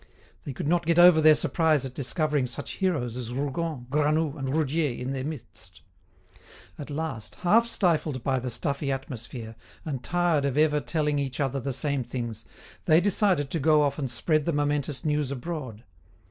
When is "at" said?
1.85-1.93, 6.79-6.89